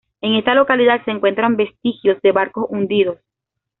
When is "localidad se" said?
0.55-1.11